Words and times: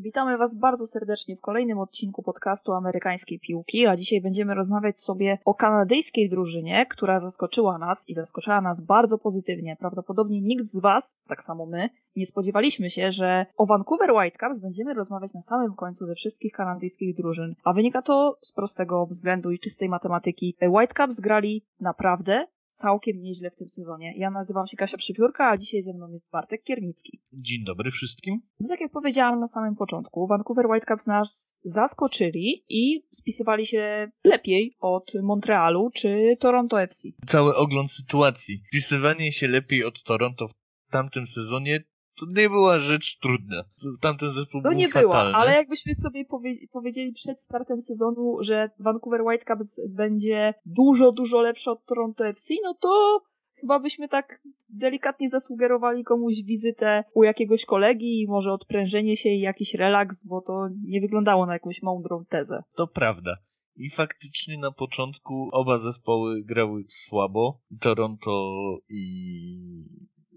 Witamy 0.00 0.38
Was 0.38 0.54
bardzo 0.54 0.86
serdecznie 0.86 1.36
w 1.36 1.40
kolejnym 1.40 1.78
odcinku 1.78 2.22
podcastu 2.22 2.72
amerykańskiej 2.72 3.40
piłki, 3.40 3.86
a 3.86 3.96
dzisiaj 3.96 4.20
będziemy 4.20 4.54
rozmawiać 4.54 5.00
sobie 5.00 5.38
o 5.44 5.54
kanadyjskiej 5.54 6.30
drużynie, 6.30 6.86
która 6.90 7.20
zaskoczyła 7.20 7.78
nas 7.78 8.08
i 8.08 8.14
zaskoczyła 8.14 8.60
nas 8.60 8.80
bardzo 8.80 9.18
pozytywnie. 9.18 9.76
Prawdopodobnie 9.80 10.40
nikt 10.40 10.66
z 10.66 10.80
Was, 10.80 11.16
tak 11.28 11.42
samo 11.42 11.66
my, 11.66 11.90
nie 12.16 12.26
spodziewaliśmy 12.26 12.90
się, 12.90 13.12
że 13.12 13.46
o 13.56 13.66
Vancouver 13.66 14.10
Whitecaps 14.12 14.58
będziemy 14.58 14.94
rozmawiać 14.94 15.34
na 15.34 15.42
samym 15.42 15.74
końcu 15.74 16.06
ze 16.06 16.14
wszystkich 16.14 16.52
kanadyjskich 16.52 17.16
drużyn, 17.16 17.54
a 17.64 17.72
wynika 17.72 18.02
to 18.02 18.38
z 18.42 18.52
prostego 18.52 19.06
względu 19.06 19.50
i 19.50 19.58
czystej 19.58 19.88
matematyki. 19.88 20.56
Whitecaps 20.62 21.20
grali 21.20 21.64
naprawdę 21.80 22.46
całkiem 22.78 23.22
nieźle 23.22 23.50
w 23.50 23.56
tym 23.56 23.68
sezonie. 23.68 24.14
Ja 24.16 24.30
nazywam 24.30 24.66
się 24.66 24.76
Kasia 24.76 24.96
Przypiórka, 24.96 25.50
a 25.50 25.56
dzisiaj 25.56 25.82
ze 25.82 25.92
mną 25.92 26.10
jest 26.10 26.30
Bartek 26.30 26.62
Kiernicki. 26.62 27.20
Dzień 27.32 27.64
dobry 27.64 27.90
wszystkim. 27.90 28.40
No 28.60 28.68
tak 28.68 28.80
jak 28.80 28.92
powiedziałam 28.92 29.40
na 29.40 29.46
samym 29.46 29.76
początku, 29.76 30.26
Vancouver 30.26 30.66
Whitecaps 30.66 31.06
nas 31.06 31.58
zaskoczyli 31.64 32.64
i 32.68 33.06
spisywali 33.10 33.66
się 33.66 34.10
lepiej 34.24 34.76
od 34.80 35.12
Montrealu 35.22 35.90
czy 35.94 36.36
Toronto 36.40 36.82
FC. 36.82 37.08
Cały 37.26 37.56
ogląd 37.56 37.92
sytuacji. 37.92 38.62
Spisywanie 38.68 39.32
się 39.32 39.48
lepiej 39.48 39.84
od 39.84 40.02
Toronto 40.02 40.48
w 40.48 40.90
tamtym 40.90 41.26
sezonie 41.26 41.84
to 42.20 42.40
nie 42.40 42.48
była 42.48 42.78
rzecz 42.80 43.18
trudna. 43.18 43.64
Tamten 44.00 44.32
zespół 44.32 44.62
to 44.62 44.68
był 44.68 44.78
nie 44.78 44.88
fatalny. 44.88 45.08
była, 45.08 45.38
ale 45.42 45.54
jakbyśmy 45.54 45.94
sobie 45.94 46.24
powie 46.24 46.54
powiedzieli 46.72 47.12
przed 47.12 47.40
startem 47.40 47.80
sezonu, 47.80 48.36
że 48.40 48.70
Vancouver 48.78 49.22
Whitecaps 49.22 49.80
będzie 49.88 50.54
dużo, 50.66 51.12
dużo 51.12 51.40
lepszy 51.40 51.70
od 51.70 51.84
Toronto 51.84 52.26
FC, 52.26 52.54
no 52.62 52.74
to 52.74 53.20
chyba 53.60 53.80
byśmy 53.80 54.08
tak 54.08 54.40
delikatnie 54.68 55.28
zasugerowali 55.28 56.04
komuś 56.04 56.34
wizytę 56.42 57.04
u 57.14 57.22
jakiegoś 57.22 57.64
kolegi 57.64 58.22
i 58.22 58.26
może 58.28 58.52
odprężenie 58.52 59.16
się 59.16 59.28
i 59.28 59.40
jakiś 59.40 59.74
relaks, 59.74 60.26
bo 60.26 60.40
to 60.40 60.68
nie 60.84 61.00
wyglądało 61.00 61.46
na 61.46 61.52
jakąś 61.52 61.82
mądrą 61.82 62.24
tezę. 62.28 62.62
To 62.76 62.86
prawda. 62.86 63.36
I 63.76 63.90
faktycznie 63.90 64.58
na 64.58 64.72
początku 64.72 65.48
oba 65.52 65.78
zespoły 65.78 66.42
grały 66.42 66.84
słabo. 66.88 67.60
Toronto 67.80 68.52
i 68.88 69.84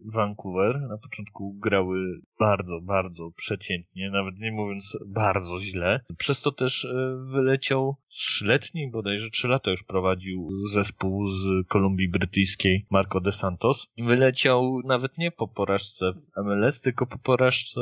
Vancouver 0.06 0.82
na 0.82 0.98
początku 0.98 1.54
grały 1.54 2.22
bardzo, 2.40 2.82
bardzo 2.82 3.32
przeciętnie, 3.36 4.12
nawet 4.12 4.40
nie 4.40 4.52
mówiąc 4.52 4.98
bardzo 5.08 5.60
źle. 5.60 6.02
Przez 6.18 6.42
to 6.42 6.52
też 6.52 6.86
e, 6.86 7.18
wyleciał 7.32 7.96
trzyletni, 8.10 8.92
bodajże 8.92 9.30
trzy 9.30 9.48
lata 9.48 9.72
już 9.72 9.84
prowadził 9.84 10.50
zespół 10.68 11.28
z 11.28 11.68
Kolumbii 11.68 12.10
Brytyjskiej 12.10 12.86
Marco 12.90 13.22
de 13.22 13.32
Santos. 13.32 13.88
Wyleciał 13.98 14.82
nawet 14.86 15.18
nie 15.18 15.32
po 15.32 15.48
porażce 15.48 16.14
w 16.14 16.44
MLS, 16.44 16.82
tylko 16.82 17.08
po 17.08 17.18
porażce 17.18 17.82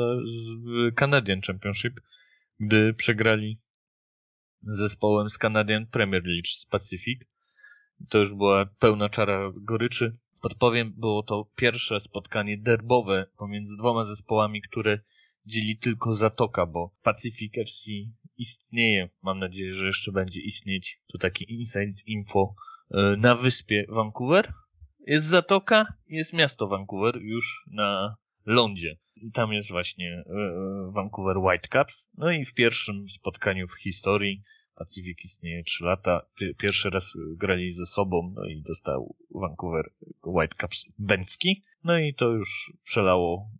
w 0.66 0.94
Canadian 0.94 1.40
Championship, 1.40 2.00
gdy 2.60 2.94
przegrali 2.94 3.60
z 4.62 4.76
zespołem 4.76 5.30
z 5.30 5.38
Canadian 5.38 5.86
Premier 5.86 6.22
League 6.24 6.46
z 6.46 6.66
Pacific. 6.66 7.20
To 8.08 8.18
już 8.18 8.34
była 8.34 8.66
pełna 8.78 9.08
czara 9.08 9.52
goryczy 9.56 10.12
Podpowiem, 10.40 10.94
było 10.96 11.22
to 11.22 11.50
pierwsze 11.56 12.00
spotkanie 12.00 12.58
derbowe 12.58 13.26
pomiędzy 13.36 13.76
dwoma 13.76 14.04
zespołami, 14.04 14.62
które 14.62 15.00
dzieli 15.46 15.78
tylko 15.78 16.14
Zatoka, 16.14 16.66
bo 16.66 16.94
Pacific 17.02 17.58
FC 17.58 17.90
istnieje. 18.36 19.10
Mam 19.22 19.38
nadzieję, 19.38 19.72
że 19.72 19.86
jeszcze 19.86 20.12
będzie 20.12 20.40
istnieć. 20.40 21.00
To 21.12 21.18
taki 21.18 21.52
inside 21.52 22.02
info 22.06 22.54
e, 22.90 23.16
na 23.18 23.34
wyspie 23.34 23.86
Vancouver. 23.88 24.52
Jest 25.06 25.26
Zatoka, 25.26 25.86
jest 26.06 26.32
miasto 26.32 26.66
Vancouver 26.66 27.16
już 27.22 27.64
na 27.66 28.16
lądzie. 28.46 28.96
I 29.16 29.32
tam 29.32 29.52
jest 29.52 29.68
właśnie 29.68 30.10
e, 30.10 30.32
e, 30.32 30.92
Vancouver 30.92 31.38
Whitecaps. 31.38 32.10
No 32.14 32.30
i 32.30 32.44
w 32.44 32.54
pierwszym 32.54 33.08
spotkaniu 33.08 33.68
w 33.68 33.80
historii 33.80 34.42
Pacific 34.80 35.24
istnieje 35.24 35.62
3 35.62 35.84
lata. 35.84 36.20
Pierwszy 36.58 36.90
raz 36.90 37.16
grali 37.36 37.72
ze 37.72 37.86
sobą, 37.86 38.32
no 38.36 38.44
i 38.44 38.62
dostał 38.62 39.16
Vancouver 39.30 39.92
Whitecaps 40.24 40.84
Bęcki. 40.98 41.62
No 41.84 41.98
i 41.98 42.14
to 42.14 42.28
już 42.28 42.72
przelało 42.82 43.50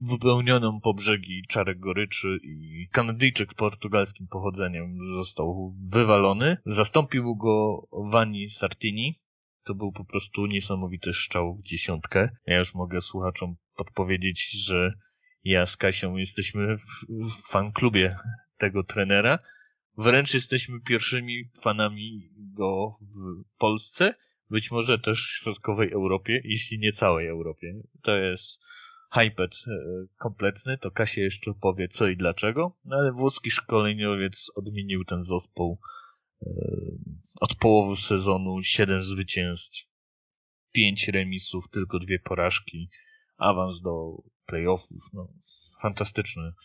wypełnioną 0.00 0.80
po 0.80 0.94
brzegi 0.94 1.42
czarek 1.48 1.78
goryczy 1.78 2.38
i 2.42 2.88
Kanadyjczyk 2.92 3.54
portugalskim 3.54 4.26
pochodzeniem 4.26 4.98
został 5.12 5.74
wywalony. 5.88 6.56
Zastąpił 6.66 7.36
go 7.36 7.86
Vanni 8.10 8.50
Sartini. 8.50 9.20
To 9.64 9.74
był 9.74 9.92
po 9.92 10.04
prostu 10.04 10.46
niesamowity 10.46 11.12
strzał 11.12 11.56
w 11.56 11.62
dziesiątkę. 11.62 12.30
Ja 12.46 12.58
już 12.58 12.74
mogę 12.74 13.00
słuchaczom 13.00 13.56
podpowiedzieć, 13.76 14.50
że 14.50 14.94
ja 15.44 15.66
z 15.66 15.76
Kasią 15.76 16.16
jesteśmy 16.16 16.76
w, 16.78 16.84
w 17.30 17.50
fanklubie 17.50 18.16
tego 18.58 18.84
trenera 18.84 19.38
Wręcz 19.98 20.34
jesteśmy 20.34 20.80
pierwszymi 20.80 21.44
fanami 21.60 22.30
go 22.36 22.98
w 23.00 23.44
Polsce, 23.58 24.14
być 24.50 24.70
może 24.70 24.98
też 24.98 25.26
w 25.26 25.42
środkowej 25.42 25.92
Europie, 25.92 26.40
jeśli 26.44 26.78
nie 26.78 26.92
całej 26.92 27.28
Europie. 27.28 27.74
To 28.02 28.16
jest 28.16 28.62
hypet 29.12 29.56
e, 29.66 29.72
kompletny, 30.18 30.78
to 30.78 30.90
Kasia 30.90 31.20
jeszcze 31.20 31.50
opowie 31.50 31.88
co 31.88 32.06
i 32.06 32.16
dlaczego, 32.16 32.76
no 32.84 32.96
ale 32.96 33.12
włoski 33.12 33.50
szkoleniowiec 33.50 34.50
odmienił 34.54 35.04
ten 35.04 35.22
zespół 35.22 35.78
e, 36.42 36.46
od 37.40 37.54
połowy 37.54 37.96
sezonu 37.96 38.62
7 38.62 39.02
zwycięstw, 39.02 39.86
5 40.72 41.08
remisów, 41.08 41.68
tylko 41.68 41.98
dwie 41.98 42.18
porażki, 42.18 42.88
awans 43.36 43.80
do 43.80 44.22
playoffów, 44.46 45.02
no 45.12 45.28
fantastyczny 45.82 46.42
fanta 46.42 46.56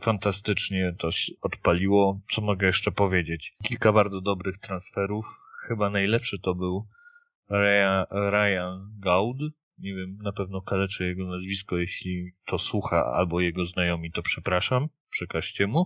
fantastycznie 0.00 0.94
to 0.98 1.08
odpaliło. 1.42 2.20
Co 2.30 2.42
mogę 2.42 2.66
jeszcze 2.66 2.92
powiedzieć? 2.92 3.56
Kilka 3.62 3.92
bardzo 3.92 4.20
dobrych 4.20 4.58
transferów. 4.58 5.26
Chyba 5.68 5.90
najlepszy 5.90 6.38
to 6.38 6.54
był 6.54 6.86
Ryan, 8.10 8.98
Gaud. 8.98 9.36
Nie 9.78 9.94
wiem, 9.94 10.18
na 10.22 10.32
pewno 10.32 10.62
kaleczy 10.62 11.06
jego 11.06 11.26
nazwisko, 11.26 11.76
jeśli 11.76 12.32
to 12.46 12.58
słucha, 12.58 13.12
albo 13.12 13.40
jego 13.40 13.64
znajomi, 13.64 14.12
to 14.12 14.22
przepraszam, 14.22 14.88
przekażcie 15.10 15.66
mu. 15.66 15.84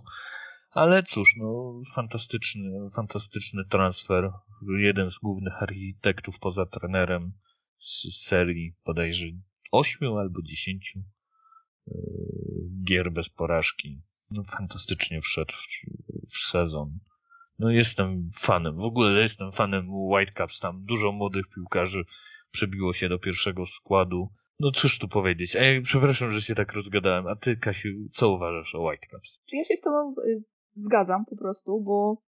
Ale 0.71 1.03
cóż, 1.03 1.35
no, 1.37 1.81
fantastyczny, 1.95 2.89
fantastyczny 2.95 3.65
transfer. 3.65 4.31
Jeden 4.77 5.09
z 5.09 5.19
głównych 5.19 5.63
architektów 5.63 6.39
poza 6.39 6.65
trenerem 6.65 7.31
z 7.77 8.25
serii 8.25 8.75
bodajże 8.85 9.27
ośmiu 9.71 10.17
albo 10.17 10.41
dziesięciu 10.41 10.99
gier 12.87 13.11
bez 13.11 13.29
porażki. 13.29 14.01
No, 14.31 14.43
fantastycznie 14.43 15.21
wszedł 15.21 15.53
w, 15.53 15.67
w 16.33 16.37
sezon. 16.37 16.99
No 17.59 17.71
jestem 17.71 18.29
fanem, 18.39 18.77
w 18.77 18.83
ogóle 18.83 19.21
jestem 19.21 19.51
fanem 19.51 19.89
Whitecaps, 19.89 20.59
tam 20.59 20.85
dużo 20.85 21.11
młodych 21.11 21.45
piłkarzy 21.55 22.03
przebiło 22.51 22.93
się 22.93 23.09
do 23.09 23.19
pierwszego 23.19 23.65
składu. 23.65 24.29
No 24.59 24.71
cóż 24.71 24.99
tu 24.99 25.07
powiedzieć, 25.07 25.53
ja, 25.53 25.61
przepraszam, 25.83 26.29
że 26.29 26.41
się 26.41 26.55
tak 26.55 26.73
rozgadałem, 26.73 27.27
a 27.27 27.35
ty 27.35 27.57
Kasiu, 27.57 27.89
co 28.11 28.29
uważasz 28.29 28.75
o 28.75 28.81
Whitecaps? 28.81 29.39
Ja 29.51 29.63
się 29.63 29.75
z 29.75 29.81
tobą 29.81 30.15
y, 30.27 30.43
zgadzam 30.73 31.25
po 31.25 31.35
prostu, 31.35 31.81
bo 31.81 32.21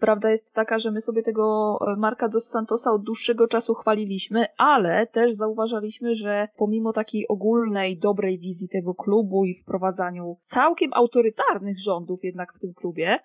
Prawda 0.00 0.30
jest 0.30 0.54
taka, 0.54 0.78
że 0.78 0.90
my 0.90 1.00
sobie 1.00 1.22
tego 1.22 1.78
e, 1.80 1.96
Marka 1.96 2.28
dos 2.28 2.48
Santosa 2.48 2.92
od 2.92 3.02
dłuższego 3.02 3.48
czasu 3.48 3.74
chwaliliśmy, 3.74 4.46
ale 4.56 5.06
też 5.06 5.32
zauważaliśmy, 5.32 6.14
że 6.14 6.48
pomimo 6.56 6.92
takiej 6.92 7.28
ogólnej, 7.28 7.98
dobrej 7.98 8.38
wizji 8.38 8.68
tego 8.68 8.94
klubu 8.94 9.44
i 9.44 9.54
wprowadzaniu 9.54 10.36
całkiem 10.40 10.90
autorytarnych 10.94 11.80
rządów 11.80 12.24
jednak 12.24 12.54
w 12.54 12.58
tym 12.58 12.74
klubie, 12.74 13.18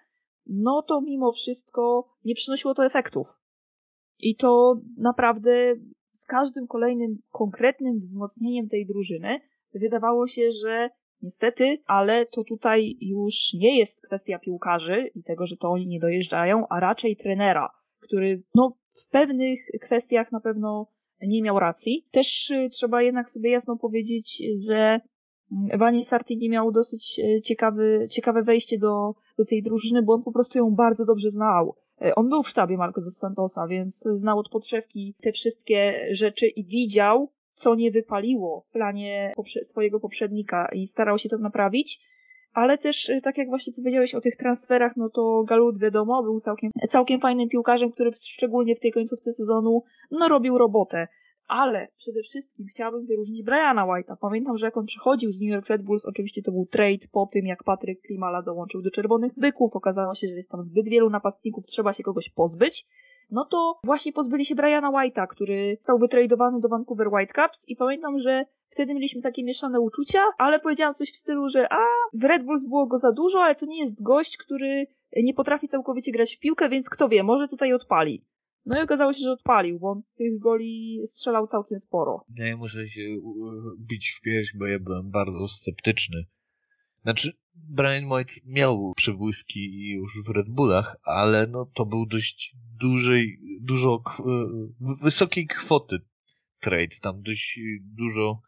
no 0.48 0.82
to 0.82 1.02
mimo 1.02 1.32
wszystko 1.32 2.10
nie 2.26 2.36
przynosiło 2.36 2.74
to 2.74 2.86
efektów. 2.86 3.28
I 4.20 4.36
to 4.36 4.76
naprawdę 4.98 5.76
z 6.12 6.26
każdym 6.26 6.68
kolejnym 6.68 7.18
konkretnym 7.32 8.00
wzmocnieniem 8.00 8.70
tej 8.70 8.86
drużyny 8.86 9.40
wydawało 9.74 10.28
się, 10.28 10.42
że 10.52 10.90
Niestety, 11.24 11.78
ale 11.86 12.26
to 12.26 12.44
tutaj 12.44 12.98
już 13.02 13.54
nie 13.54 13.78
jest 13.78 14.02
kwestia 14.02 14.40
piłkarzy 14.40 15.12
i 15.16 15.24
tego, 15.24 15.46
że 15.46 15.58
to 15.58 15.70
oni 15.70 15.88
nie 15.88 16.00
dojeżdżają, 16.00 16.68
a 16.68 16.80
raczej 16.80 17.18
trenera, 17.18 17.70
który 18.00 18.44
no, 18.56 18.78
w 18.94 19.10
pewnych 19.10 19.60
kwestiach 19.82 20.32
na 20.32 20.40
pewno 20.40 20.88
nie 21.22 21.42
miał 21.42 21.60
racji. 21.60 22.08
Też 22.12 22.50
y, 22.52 22.70
trzeba 22.72 23.02
jednak 23.02 23.32
sobie 23.32 23.52
jasno 23.52 23.78
powiedzieć, 23.78 24.44
że 24.68 25.00
mm, 25.52 26.04
Sartini 26.04 26.50
miał 26.50 26.72
dosyć 26.72 27.20
y, 27.20 27.42
ciekawy, 27.42 28.08
ciekawe 28.12 28.44
wejście 28.44 28.78
do, 28.78 29.14
do 29.38 29.46
tej 29.46 29.64
drużyny, 29.64 30.02
bo 30.02 30.14
on 30.14 30.24
po 30.24 30.32
prostu 30.32 30.58
ją 30.58 30.72
bardzo 30.72 31.06
dobrze 31.06 31.30
znał. 31.30 31.76
Y, 32.06 32.16
on 32.16 32.30
był 32.30 32.44
w 32.44 32.50
sztabie 32.50 32.78
Marco 32.78 33.02
dos 33.02 33.18
Santosa, 33.18 33.68
więc 33.68 34.08
znał 34.16 34.40
od 34.40 34.50
podszewki 34.50 35.16
te 35.22 35.32
wszystkie 35.32 36.08
rzeczy 36.12 36.48
i 36.48 36.66
widział, 36.66 37.32
co 37.64 37.76
nie 37.76 37.92
wypaliło 37.92 38.62
w 38.62 38.72
planie 38.72 39.34
poprze 39.36 39.64
swojego 39.64 40.00
poprzednika 40.00 40.70
i 40.74 40.88
starał 40.88 41.18
się 41.18 41.30
to 41.30 41.38
naprawić. 41.38 42.00
Ale 42.54 42.78
też, 42.78 43.10
y, 43.10 43.22
tak 43.24 43.38
jak 43.38 43.48
właśnie 43.48 43.74
powiedziałeś 43.74 44.16
o 44.16 44.22
tych 44.22 44.38
transferach, 44.38 44.94
no 44.98 45.10
to 45.10 45.44
Galut 45.44 45.80
wiadomo, 45.80 46.24
był 46.24 46.40
całkiem, 46.40 46.72
całkiem 46.90 47.20
fajnym 47.20 47.50
piłkarzem, 47.50 47.92
który 47.92 48.12
szczególnie 48.12 48.76
w 48.76 48.80
tej 48.80 48.92
końcówce 48.92 49.34
sezonu, 49.34 49.84
no 50.12 50.28
robił 50.28 50.58
robotę. 50.58 51.08
ale 51.48 51.88
przede 51.98 52.22
wszystkim 52.22 52.66
chciałabym 52.68 53.06
wyróżnić 53.06 53.44
Briana 53.44 53.86
White'a. 53.86 54.16
Pamiętam, 54.22 54.58
że 54.58 54.66
jak 54.66 54.78
on 54.78 54.86
przychodził 54.86 55.32
z 55.32 55.42
New 55.42 55.50
York 55.50 55.68
Red 55.68 55.84
Bulls, 55.84 56.06
oczywiście 56.06 56.42
to 56.42 56.52
był 56.52 56.66
trade 56.66 57.08
po 57.12 57.28
tym, 57.34 57.46
jak 57.46 57.64
Patryk 57.64 58.02
Klimala 58.02 58.42
dołączył 58.42 58.82
do 58.82 58.92
Czerwonych 58.92 59.32
Byków. 59.38 59.76
Okazało 59.76 60.16
się, 60.16 60.28
że 60.28 60.36
jest 60.36 60.52
tam 60.52 60.62
zbyt 60.62 60.90
wielu 60.90 61.10
napastników, 61.10 61.66
trzeba 61.66 61.94
się 61.94 62.04
kogoś 62.04 62.30
pozbyć. 62.30 62.88
No 63.34 63.46
to 63.46 63.80
właśnie 63.84 64.14
pozbyli 64.14 64.46
się 64.46 64.56
Briana 64.56 64.92
White'a, 64.92 65.28
który 65.28 65.76
został 65.80 66.00
wytradowany 66.00 66.60
do 66.60 66.70
Vancouver 66.70 67.08
Whitecaps 67.08 67.70
i 67.70 67.76
pamiętam, 67.76 68.20
że 68.20 68.46
wtedy 68.70 68.94
mieliśmy 68.94 69.22
takie 69.22 69.44
mieszane 69.44 69.80
uczucia, 69.80 70.20
ale 70.38 70.60
powiedziałam 70.60 70.94
coś 70.94 71.12
w 71.12 71.16
stylu, 71.16 71.50
że 71.50 71.68
a, 71.74 71.86
w 72.14 72.24
Red 72.24 72.44
Bulls 72.46 72.64
było 72.64 72.88
go 72.88 72.98
za 72.98 73.12
dużo, 73.12 73.44
ale 73.44 73.56
to 73.56 73.66
nie 73.66 73.80
jest 73.80 74.04
gość, 74.04 74.38
który 74.38 74.88
nie 75.24 75.34
potrafi 75.34 75.68
całkowicie 75.68 76.12
grać 76.12 76.36
w 76.36 76.40
piłkę, 76.40 76.70
więc 76.70 76.90
kto 76.90 77.10
wie, 77.10 77.24
może 77.24 77.48
tutaj 77.48 77.74
odpali. 77.74 78.26
No 78.66 78.80
i 78.80 78.84
okazało 78.84 79.14
się, 79.14 79.20
że 79.20 79.32
odpalił, 79.32 79.80
bo 79.80 79.92
on 79.92 80.02
tych 80.18 80.40
goli 80.40 81.02
strzelał 81.06 81.48
całkiem 81.48 81.80
sporo. 81.80 82.26
Ja 82.36 82.58
muszę 82.58 82.88
się 82.88 83.02
bić 83.80 84.16
w 84.18 84.22
pierś, 84.22 84.54
bo 84.56 84.66
ja 84.66 84.80
byłem 84.80 85.12
bardzo 85.12 85.48
sceptyczny. 85.48 86.24
Znaczy, 87.04 87.34
Brian 87.56 88.12
White 88.12 88.34
miał 88.46 88.94
przebłyski 88.96 89.90
już 89.90 90.24
w 90.26 90.30
Red 90.30 90.50
Bullach, 90.50 90.98
ale 91.04 91.48
no 91.48 91.66
to 91.66 91.86
był 91.86 92.06
dość 92.06 92.56
dużej, 92.80 93.40
dużo, 93.62 94.04
wysokiej 95.02 95.48
kwoty 95.48 96.00
trade. 96.60 97.00
Tam 97.02 97.22
dość 97.22 97.60
dużo 97.82 98.42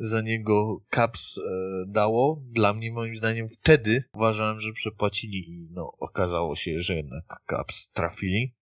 za 0.00 0.20
niego 0.20 0.80
Caps 0.90 1.38
e, 1.38 1.42
dało. 1.86 2.42
Dla 2.50 2.74
mnie, 2.74 2.92
moim 2.92 3.16
zdaniem, 3.16 3.48
wtedy 3.48 4.04
uważałem, 4.14 4.58
że 4.58 4.72
przepłacili 4.72 5.50
i 5.50 5.68
no, 5.70 5.92
okazało 5.98 6.56
się, 6.56 6.80
że 6.80 6.96
jednak 6.96 7.42
Caps 7.46 7.90
trafili. 7.90 8.54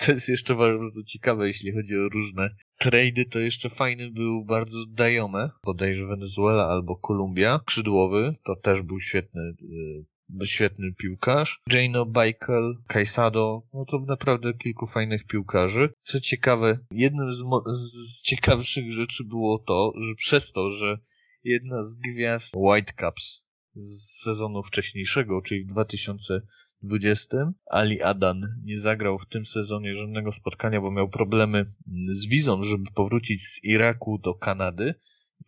Co 0.00 0.12
jest 0.12 0.28
jeszcze 0.28 0.54
bardzo 0.54 1.02
ciekawe, 1.06 1.46
jeśli 1.46 1.72
chodzi 1.72 1.96
o 1.96 2.08
różne 2.08 2.50
trady, 2.78 3.24
to 3.24 3.38
jeszcze 3.38 3.70
fajny 3.70 4.10
był 4.10 4.44
bardzo 4.44 4.86
Dajome, 4.86 5.50
bodajże 5.64 6.06
Wenezuela 6.06 6.68
albo 6.68 6.96
Kolumbia. 6.96 7.60
Skrzydłowy, 7.62 8.34
to 8.44 8.56
też 8.56 8.82
był 8.82 9.00
świetny 9.00 9.42
e, 10.40 10.46
świetny 10.46 10.92
piłkarz. 10.92 11.60
Jano 11.72 12.06
Bajkel, 12.06 12.74
Kajsado, 12.86 13.62
no 13.74 13.84
to 13.84 13.98
naprawdę 13.98 14.54
kilku 14.54 14.86
fajnych 14.86 15.26
piłkarzy. 15.26 15.92
Co 16.02 16.20
ciekawe, 16.20 16.78
jednym 16.90 17.32
z, 17.32 17.42
z, 17.72 18.22
ciekawszych 18.22 18.92
rzeczy 18.92 19.24
było 19.24 19.58
to, 19.58 19.92
że 19.96 20.14
przez 20.14 20.52
to, 20.52 20.70
że 20.70 20.98
jedna 21.44 21.84
z 21.84 21.96
gwiazd 21.96 22.56
Whitecaps 22.56 23.42
z 23.74 24.22
sezonu 24.22 24.62
wcześniejszego, 24.62 25.42
czyli 25.42 25.64
w 25.64 25.66
2000 25.66 26.40
20. 26.82 27.52
Ali 27.66 28.02
Adan 28.02 28.60
nie 28.64 28.78
zagrał 28.78 29.18
w 29.18 29.26
tym 29.26 29.46
sezonie 29.46 29.94
żadnego 29.94 30.32
spotkania, 30.32 30.80
bo 30.80 30.90
miał 30.90 31.08
problemy 31.08 31.72
z 32.10 32.26
wizą, 32.26 32.62
żeby 32.62 32.84
powrócić 32.94 33.46
z 33.46 33.64
Iraku 33.64 34.18
do 34.18 34.34
Kanady. 34.34 34.94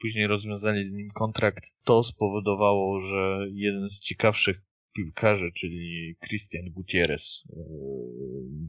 Później 0.01 0.27
rozwiązali 0.27 0.85
z 0.85 0.93
nim 0.93 1.09
kontrakt. 1.15 1.65
To 1.85 2.03
spowodowało, 2.03 3.01
że 3.01 3.47
jeden 3.53 3.89
z 3.89 4.01
ciekawszych 4.01 4.61
piłkarzy, 4.93 5.53
czyli 5.55 6.17
Christian 6.27 6.71
Gutierrez, 6.71 7.45
e, 7.51 7.57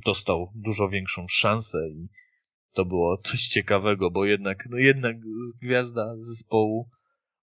dostał 0.05 0.51
dużo 0.55 0.89
większą 0.89 1.25
szansę 1.27 1.89
i 1.89 2.07
to 2.73 2.85
było 2.85 3.17
coś 3.17 3.47
ciekawego, 3.47 4.11
bo 4.11 4.25
jednak, 4.25 4.67
no 4.69 4.77
jednak 4.77 5.17
gwiazda 5.61 6.15
zespołu 6.19 6.89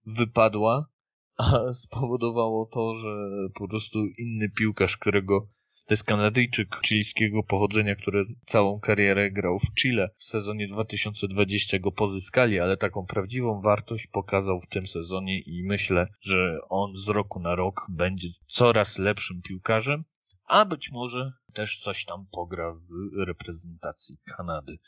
wypadła, 0.06 0.86
a 1.36 1.72
spowodowało 1.72 2.66
to, 2.66 2.94
że 2.94 3.28
po 3.54 3.68
prostu 3.68 3.98
inny 4.18 4.48
piłkarz, 4.48 4.96
którego 4.96 5.46
to 5.90 5.94
jest 5.94 6.04
Kanadyjczyk 6.04 6.80
chilijskiego 6.86 7.42
pochodzenia, 7.42 7.96
który 7.96 8.26
całą 8.46 8.80
karierę 8.80 9.30
grał 9.30 9.58
w 9.58 9.74
Chile. 9.74 10.10
W 10.16 10.24
sezonie 10.24 10.68
2020 10.68 11.78
go 11.78 11.92
pozyskali, 11.92 12.60
ale 12.60 12.76
taką 12.76 13.06
prawdziwą 13.06 13.60
wartość 13.60 14.06
pokazał 14.06 14.60
w 14.60 14.66
tym 14.66 14.86
sezonie 14.86 15.40
i 15.40 15.64
myślę, 15.64 16.06
że 16.20 16.58
on 16.68 16.96
z 16.96 17.08
roku 17.08 17.40
na 17.40 17.54
rok 17.54 17.86
będzie 17.88 18.28
coraz 18.46 18.98
lepszym 18.98 19.42
piłkarzem, 19.42 20.04
a 20.44 20.64
być 20.64 20.90
może 20.92 21.32
też 21.54 21.80
coś 21.80 22.04
tam 22.04 22.26
pogra 22.32 22.72
w 22.74 23.24
reprezentacji 23.26 24.16
Kanady 24.36 24.78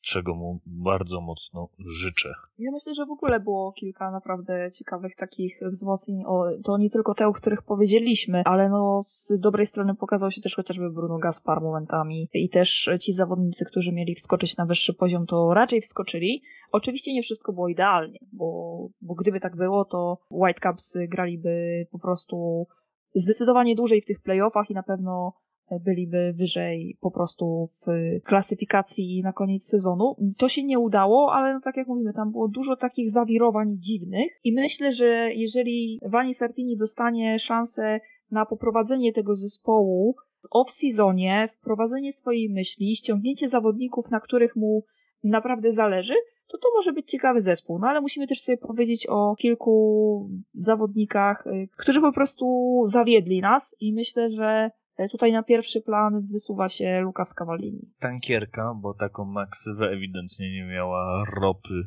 czego 0.00 0.34
mu 0.34 0.60
bardzo 0.66 1.20
mocno 1.20 1.68
życzę. 1.78 2.34
Ja 2.58 2.70
myślę, 2.72 2.94
że 2.94 3.06
w 3.06 3.10
ogóle 3.10 3.40
było 3.40 3.72
kilka 3.72 4.10
naprawdę 4.10 4.70
ciekawych 4.70 5.16
takich 5.16 5.60
wzmocnień. 5.70 6.24
O, 6.26 6.44
to 6.64 6.78
nie 6.78 6.90
tylko 6.90 7.14
te, 7.14 7.26
o 7.26 7.32
których 7.32 7.62
powiedzieliśmy, 7.62 8.42
ale 8.44 8.68
no 8.68 9.02
z 9.02 9.32
dobrej 9.40 9.66
strony 9.66 9.94
pokazał 9.94 10.30
się 10.30 10.40
też 10.40 10.56
chociażby 10.56 10.90
Bruno 10.90 11.18
Gaspar 11.18 11.60
momentami 11.60 12.28
i 12.34 12.48
też 12.48 12.90
ci 13.00 13.12
zawodnicy, 13.12 13.64
którzy 13.64 13.92
mieli 13.92 14.14
wskoczyć 14.14 14.56
na 14.56 14.66
wyższy 14.66 14.94
poziom, 14.94 15.26
to 15.26 15.54
raczej 15.54 15.80
wskoczyli. 15.80 16.42
Oczywiście 16.72 17.14
nie 17.14 17.22
wszystko 17.22 17.52
było 17.52 17.68
idealnie, 17.68 18.18
bo, 18.32 18.88
bo 19.00 19.14
gdyby 19.14 19.40
tak 19.40 19.56
było, 19.56 19.84
to 19.84 20.18
Whitecaps 20.30 20.98
graliby 21.08 21.86
po 21.90 21.98
prostu 21.98 22.66
zdecydowanie 23.14 23.76
dłużej 23.76 24.00
w 24.00 24.06
tych 24.06 24.20
playoffach 24.20 24.70
i 24.70 24.74
na 24.74 24.82
pewno 24.82 25.32
byliby 25.70 26.34
wyżej 26.36 26.96
po 27.00 27.10
prostu 27.10 27.70
w 27.86 27.86
klasyfikacji 28.24 29.22
na 29.22 29.32
koniec 29.32 29.64
sezonu. 29.64 30.16
To 30.36 30.48
się 30.48 30.64
nie 30.64 30.78
udało, 30.78 31.32
ale 31.32 31.54
no 31.54 31.60
tak 31.60 31.76
jak 31.76 31.86
mówimy, 31.88 32.12
tam 32.12 32.32
było 32.32 32.48
dużo 32.48 32.76
takich 32.76 33.10
zawirowań 33.10 33.76
dziwnych 33.78 34.32
i 34.44 34.52
myślę, 34.52 34.92
że 34.92 35.30
jeżeli 35.34 36.00
Vani 36.02 36.34
Sartini 36.34 36.76
dostanie 36.76 37.38
szansę 37.38 38.00
na 38.30 38.46
poprowadzenie 38.46 39.12
tego 39.12 39.36
zespołu 39.36 40.14
w 40.42 40.56
off-seasonie, 40.56 41.48
wprowadzenie 41.48 42.12
swojej 42.12 42.50
myśli, 42.50 42.96
ściągnięcie 42.96 43.48
zawodników, 43.48 44.10
na 44.10 44.20
których 44.20 44.56
mu 44.56 44.84
naprawdę 45.24 45.72
zależy, 45.72 46.14
to 46.48 46.58
to 46.58 46.68
może 46.76 46.92
być 46.92 47.10
ciekawy 47.10 47.40
zespół. 47.40 47.78
No 47.78 47.88
ale 47.88 48.00
musimy 48.00 48.26
też 48.26 48.42
sobie 48.42 48.58
powiedzieć 48.58 49.06
o 49.06 49.34
kilku 49.38 50.30
zawodnikach, 50.54 51.46
y, 51.46 51.68
którzy 51.76 52.00
po 52.00 52.12
prostu 52.12 52.76
zawiedli 52.86 53.40
nas 53.40 53.76
i 53.80 53.92
myślę, 53.92 54.30
że 54.30 54.70
tutaj 55.10 55.32
na 55.32 55.42
pierwszy 55.42 55.80
plan 55.80 56.26
wysuwa 56.32 56.68
się 56.68 57.00
Lukas 57.00 57.34
Cavallini. 57.34 57.90
Tankierka, 57.98 58.74
bo 58.80 58.94
taką 58.94 59.24
maksywę 59.24 59.88
ewidentnie 59.88 60.52
nie 60.52 60.64
miała 60.64 61.24
ropy. 61.24 61.82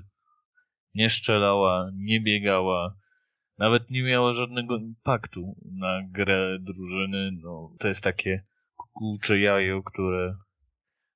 Nie 0.96 1.10
strzelała, 1.10 1.92
nie 1.96 2.22
biegała, 2.22 2.96
nawet 3.58 3.90
nie 3.90 4.04
miała 4.04 4.32
żadnego 4.32 4.78
impaktu 4.78 5.56
na 5.72 6.02
grę 6.12 6.58
drużyny. 6.60 7.32
No, 7.44 7.76
to 7.80 7.88
jest 7.88 8.04
takie 8.04 8.44
kukułcze 8.76 9.40
jajo, 9.40 9.84
które 9.84 10.36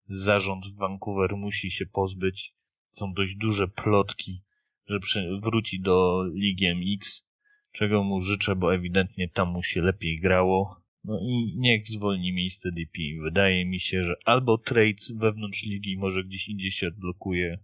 zarząd 0.08 0.66
Vancouver 0.76 1.38
musi 1.38 1.72
się 1.72 1.86
pozbyć. 1.86 2.56
Są 2.92 3.14
dość 3.14 3.36
duże 3.36 3.68
plotki, 3.68 4.44
że 4.86 5.00
wróci 5.42 5.82
do 5.82 6.26
Ligi 6.34 6.76
MX, 6.76 7.28
czego 7.72 8.04
mu 8.04 8.20
życzę, 8.20 8.56
bo 8.56 8.76
ewidentnie 8.76 9.30
tam 9.30 9.48
mu 9.48 9.64
się 9.64 9.82
lepiej 9.82 10.20
grało 10.20 10.83
no 11.04 11.20
i 11.20 11.56
niech 11.58 11.88
zwolni 11.88 12.34
miejsce 12.34 12.72
DP. 12.72 13.24
Wydaje 13.24 13.66
mi 13.66 13.80
się, 13.80 14.04
że 14.04 14.16
albo 14.26 14.58
trade 14.58 15.04
wewnątrz 15.16 15.66
ligi 15.66 15.98
może 15.98 16.24
gdzieś 16.24 16.50
indziej 16.50 16.72
się 16.72 16.88
odblokuje, 16.88 17.60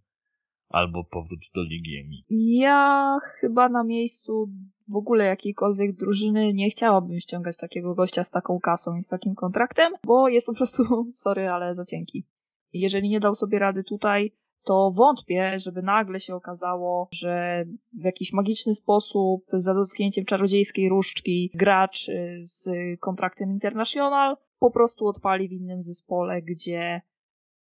albo 0.69 1.03
powrót 1.03 1.39
do 1.55 1.63
ligi 1.63 1.97
EMI. 1.97 2.23
Ja 2.59 3.17
chyba 3.39 3.69
na 3.69 3.83
miejscu 3.83 4.49
w 4.87 4.95
ogóle 4.95 5.25
jakiejkolwiek 5.25 5.95
drużyny 5.95 6.53
nie 6.53 6.69
chciałabym 6.69 7.19
ściągać 7.19 7.57
takiego 7.57 7.95
gościa 7.95 8.23
z 8.23 8.31
taką 8.31 8.59
kasą 8.59 8.95
i 8.97 9.03
z 9.03 9.07
takim 9.07 9.35
kontraktem, 9.35 9.93
bo 10.05 10.29
jest 10.29 10.45
po 10.45 10.53
prostu, 10.53 10.83
sorry, 11.23 11.49
ale 11.49 11.75
za 11.75 11.85
cienki. 11.85 12.25
Jeżeli 12.73 13.09
nie 13.09 13.19
dał 13.19 13.35
sobie 13.35 13.59
rady 13.59 13.83
tutaj, 13.83 14.31
to 14.63 14.91
wątpię, 14.91 15.59
żeby 15.59 15.81
nagle 15.81 16.19
się 16.19 16.35
okazało, 16.35 17.07
że 17.11 17.65
w 17.93 18.03
jakiś 18.03 18.33
magiczny 18.33 18.75
sposób, 18.75 19.45
za 19.53 19.73
dotknięciem 19.73 20.25
czarodziejskiej 20.25 20.89
różdżki, 20.89 21.51
gracz 21.53 22.09
y, 22.09 22.43
z 22.45 22.69
kontraktem 22.99 23.51
International 23.51 24.37
po 24.59 24.71
prostu 24.71 25.07
odpali 25.07 25.49
w 25.49 25.51
innym 25.51 25.81
zespole, 25.81 26.41
gdzie 26.41 27.01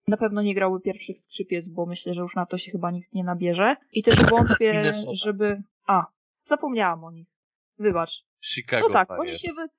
na 0.08 0.17
pewno 0.17 0.41
nie 0.41 0.55
grałby 0.55 0.81
pierwszych 0.81 1.17
skrzypiec, 1.17 1.67
bo 1.69 1.86
myślę, 1.86 2.13
że 2.13 2.22
już 2.22 2.36
na 2.36 2.46
to 2.46 2.58
się 2.58 2.72
chyba 2.72 2.91
nikt 2.91 3.13
nie 3.13 3.24
nabierze. 3.24 3.75
I 3.91 4.03
też 4.03 4.15
wątpię, 4.29 4.84
żeby... 5.24 5.63
A, 5.88 6.05
zapomniałam 6.43 7.03
o 7.03 7.12
nich. 7.12 7.27
Wybacz. 7.77 8.25
Chicago 8.41 8.88
no 8.88 8.93
tak, 8.93 9.08
Fire. 9.08 9.19
oni 9.19 9.36
się 9.36 9.53
wy 9.53 9.69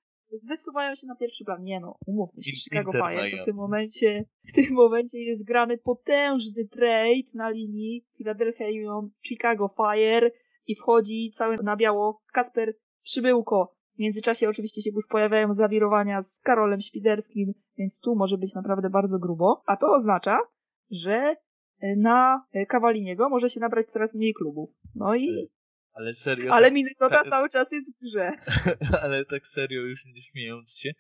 wysuwają 0.43 0.95
się 0.95 1.07
na 1.07 1.17
pierwszy 1.17 1.45
plan. 1.45 1.63
Nie 1.63 1.81
no, 1.81 1.99
umówmy 2.07 2.43
się, 2.43 2.53
Chicago 2.53 2.93
Fire 2.93 3.31
to 3.31 3.37
w 3.37 3.45
tym 3.45 3.57
momencie, 3.57 4.25
w 4.51 4.53
tym 4.53 4.75
momencie 4.75 5.19
jest 5.19 5.47
grany 5.47 5.79
potężny 5.79 6.69
trade 6.69 7.31
na 7.35 7.51
linii 7.51 8.05
Philadelphia 8.17 8.65
Union, 8.65 9.11
Chicago 9.27 9.69
Fire 9.69 10.31
i 10.67 10.75
wchodzi 10.75 11.31
cały 11.31 11.57
na 11.63 11.77
biało 11.77 12.23
Kasper 12.33 12.75
Przybyłko. 13.03 13.75
W 13.95 13.99
międzyczasie 13.99 14.49
oczywiście 14.49 14.83
się 14.83 14.91
już 14.95 15.07
pojawiają 15.07 15.53
zawirowania 15.53 16.23
z 16.23 16.41
Karolem 16.41 16.81
Świderskim, 16.81 17.53
więc 17.79 18.01
tu 18.01 18.17
może 18.17 18.39
być 18.39 18.55
naprawdę 18.55 18.91
bardzo 18.91 19.19
grubo. 19.19 19.63
A 19.67 19.77
to 19.77 19.93
oznacza, 19.95 20.39
że 20.91 21.37
na 21.97 22.45
Kawaliniego 22.69 23.29
może 23.29 23.49
się 23.49 23.61
nabrać 23.61 23.87
coraz 23.87 24.15
mniej 24.15 24.35
klubów. 24.35 24.71
No 24.95 25.15
i 25.17 25.51
ale 25.93 26.13
serio. 26.13 26.53
Ale 26.53 26.67
tak, 26.67 26.75
Minnesota 26.75 27.25
ta... 27.25 27.31
cały 27.31 27.49
czas 27.49 27.73
jest 27.73 27.97
w 27.97 28.01
grze. 28.01 28.31
ale 29.05 29.25
tak 29.25 29.47
serio, 29.47 29.83
już 29.83 30.05
nie 30.05 30.23
śmiejąc 30.23 30.77
się, 30.77 30.91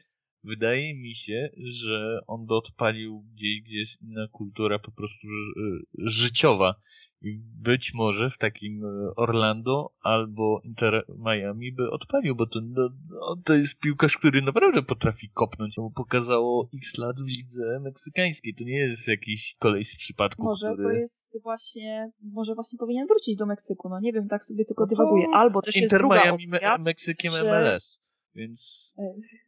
wydaje 0.44 0.94
mi 0.94 1.14
się, 1.14 1.50
że 1.56 2.20
on 2.26 2.46
by 2.46 2.54
odpalił 2.54 3.24
gdzieś, 3.32 3.62
gdzie 3.62 3.78
jest 3.78 4.02
inna 4.02 4.28
kultura 4.32 4.78
po 4.78 4.92
prostu 4.92 5.26
ży 5.26 5.82
życiowa. 5.98 6.74
I 7.22 7.40
być 7.62 7.94
może 7.94 8.30
w 8.30 8.38
takim 8.38 8.84
e, 8.84 9.14
Orlando 9.16 9.92
albo 10.02 10.60
Inter 10.64 11.04
Miami 11.18 11.72
by 11.72 11.90
odpalił, 11.90 12.36
bo 12.36 12.46
to, 12.46 12.60
no, 12.60 12.88
no, 13.10 13.36
to 13.44 13.54
jest 13.54 13.80
piłkarz, 13.80 14.18
który 14.18 14.42
naprawdę 14.42 14.82
potrafi 14.82 15.30
kopnąć, 15.34 15.74
bo 15.76 15.90
pokazało 15.90 16.68
x 16.74 16.98
lat 16.98 17.16
w 17.20 17.26
lidze 17.26 17.80
meksykańskiej. 17.80 18.54
To 18.54 18.64
nie 18.64 18.78
jest 18.78 19.08
jakiś 19.08 19.56
kolej 19.58 19.84
z 19.84 19.96
przypadku, 19.96 20.42
Może 20.42 20.72
który... 20.72 20.88
to 20.88 20.90
jest 20.90 21.42
właśnie, 21.42 22.10
może 22.22 22.54
właśnie 22.54 22.78
powinien 22.78 23.06
wrócić 23.06 23.36
do 23.36 23.46
Meksyku, 23.46 23.88
no 23.88 24.00
nie 24.00 24.12
wiem, 24.12 24.28
tak 24.28 24.44
sobie 24.44 24.64
tylko 24.64 24.82
no 24.82 24.86
dywaguję. 24.86 25.26
Albo 25.32 25.62
też 25.62 25.76
Inter 25.76 26.00
jest 26.00 26.24
Miami 26.24 26.44
opcja, 26.52 26.78
me 26.78 26.84
Meksykiem 26.84 27.32
że... 27.32 27.44
MLS. 27.44 28.00
Więc 28.34 28.94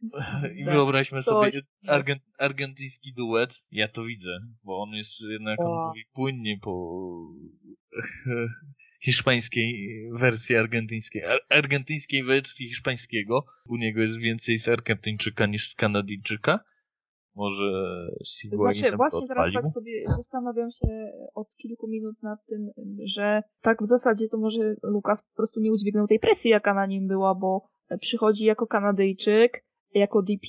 i 0.61 0.65
wyobraźmy 0.65 1.23
sobie 1.23 1.51
argent, 1.87 2.23
argentyński 2.39 3.13
duet. 3.15 3.51
Ja 3.71 3.89
to 3.89 4.05
widzę, 4.05 4.31
bo 4.65 4.83
on 4.83 4.91
jest 4.91 5.21
jednak, 5.31 5.61
on 5.61 5.89
mówi 5.89 6.05
płynnie 6.13 6.59
po 6.63 7.03
hiszpańskiej 9.05 10.09
wersji 10.13 10.57
argentyńskiej, 10.57 11.23
argentyńskiej 11.49 12.25
wersji 12.25 12.69
hiszpańskiego. 12.69 13.45
U 13.69 13.77
niego 13.77 14.01
jest 14.01 14.19
więcej 14.19 14.59
z 14.59 14.69
Argentyńczyka 14.69 15.47
niż 15.47 15.71
z 15.71 15.75
Kanadyjczyka. 15.75 16.61
Może 17.35 17.73
Znaczy, 18.43 18.57
właśnie 18.57 18.91
teraz 19.29 19.53
tak 19.55 19.67
sobie 19.67 20.03
zastanawiam 20.07 20.71
się 20.71 21.13
od 21.35 21.57
kilku 21.57 21.89
minut 21.89 22.23
nad 22.23 22.47
tym, 22.47 22.71
że 23.05 23.43
tak 23.61 23.83
w 23.83 23.87
zasadzie 23.87 24.29
to 24.29 24.39
może 24.39 24.75
Lukas 24.83 25.23
po 25.23 25.37
prostu 25.37 25.61
nie 25.61 25.73
udźwignął 25.73 26.07
tej 26.07 26.19
presji, 26.19 26.51
jaka 26.51 26.75
na 26.75 26.87
nim 26.87 27.09
była, 27.09 27.35
bo 27.35 27.69
przychodzi 28.01 28.45
jako 28.45 28.67
Kanadyjczyk, 28.67 29.65
jako 29.95 30.23
DP 30.23 30.47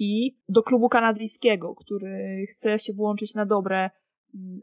do 0.50 0.64
klubu 0.64 0.90
kanadyjskiego, 0.90 1.76
który 1.76 2.46
chce 2.50 2.80
się 2.80 2.94
włączyć 2.94 3.34
na 3.34 3.46
dobre 3.46 3.90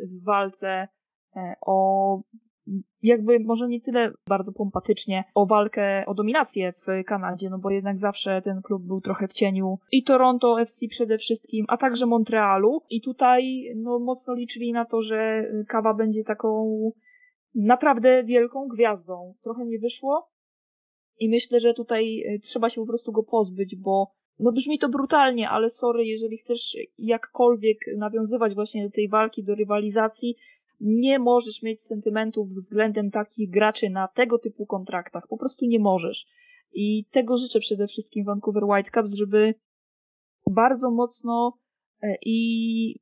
w 0.01 0.25
walce 0.25 0.89
e, 1.37 1.55
o 1.61 2.23
jakby 3.03 3.41
może 3.41 3.69
nie 3.69 3.81
tyle 3.81 4.13
bardzo 4.29 4.53
pompatycznie 4.53 5.25
o 5.35 5.47
walkę 5.47 6.05
o 6.07 6.15
dominację 6.15 6.73
w 6.73 7.05
Kanadzie, 7.07 7.51
no 7.51 7.59
bo 7.59 7.71
jednak 7.71 7.99
zawsze 7.99 8.43
ten 8.43 8.63
klub 8.63 8.83
był 8.83 9.01
trochę 9.01 9.29
w 9.29 9.33
cieniu 9.33 9.79
i 9.93 10.05
Toronto 10.05 10.61
FC 10.61 10.89
przede 10.89 11.19
wszystkim, 11.19 11.65
a 11.69 11.77
także 11.77 12.07
Montrealu 12.07 12.83
i 12.91 13.01
tutaj 13.01 13.73
no 13.77 13.99
mocno 13.99 14.35
liczyli 14.35 14.73
na 14.73 14.85
to, 14.85 15.03
że 15.03 15.45
Kawa 15.69 15.95
będzie 15.95 16.25
taką 16.25 16.73
naprawdę 17.55 18.25
wielką 18.25 18.69
gwiazdą. 18.69 19.35
Trochę 19.43 19.67
nie 19.67 19.79
wyszło, 19.79 20.31
i 21.21 21.29
myślę, 21.29 21.61
że 21.61 21.75
tutaj 21.75 22.23
e, 22.23 22.39
trzeba 22.39 22.69
się 22.69 22.81
po 22.81 22.87
prostu 22.87 23.13
go 23.13 23.23
pozbyć, 23.23 23.77
bo 23.77 24.13
no 24.39 24.53
brzmi 24.53 24.79
to 24.79 24.89
brutalnie, 24.89 25.51
ale 25.51 25.71
sorry, 25.71 26.05
jeżeli 26.07 26.37
chcesz 26.39 26.77
jakkolwiek 26.99 27.79
nawiązywać 27.97 28.55
właśnie 28.55 28.85
do 28.85 28.91
tej 28.91 29.09
walki, 29.09 29.45
do 29.45 29.55
rywalizacji, 29.55 30.37
nie 30.81 31.19
możesz 31.19 31.63
mieć 31.63 31.83
sentymentów 31.83 32.49
względem 32.49 33.11
takich 33.11 33.51
graczy 33.51 33.91
na 33.91 34.09
tego 34.09 34.39
typu 34.39 34.67
kontraktach. 34.67 35.29
Po 35.29 35.37
prostu 35.37 35.67
nie 35.67 35.79
możesz. 35.79 36.27
I 36.73 37.05
tego 37.11 37.37
życzę 37.37 37.61
przede 37.61 37.87
wszystkim 37.87 38.25
Vancouver 38.25 38.65
Whitecaps, 38.65 39.15
żeby 39.15 39.55
bardzo 40.51 40.91
mocno 40.91 41.59
e, 42.03 42.17
i 42.27 43.01